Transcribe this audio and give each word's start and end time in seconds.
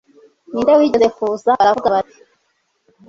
ninde 0.51 0.73
wigeze 0.79 1.07
kuza, 1.15 1.49
baravuga 1.59 1.87
bati 1.95 2.19